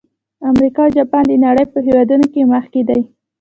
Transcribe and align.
امریکا 0.49 0.83
او 0.87 0.93
جاپان 0.95 1.23
د 1.27 1.31
نړۍ 1.45 1.65
په 1.73 1.79
هېوادونو 1.85 2.25
کې 2.33 2.49
مخکې 2.53 2.81
دي. 2.89 2.99